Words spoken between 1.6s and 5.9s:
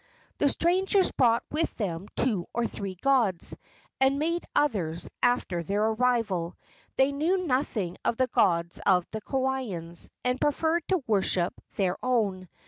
them two or three gods, and made others after their